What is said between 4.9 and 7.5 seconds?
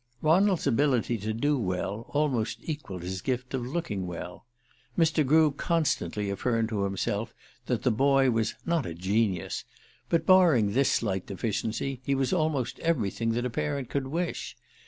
Mr. Grew constantly affirmed to himself